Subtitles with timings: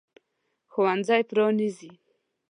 [0.71, 1.91] ښوونځی پرانیزي.